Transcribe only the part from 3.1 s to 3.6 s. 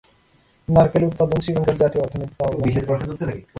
রাখে।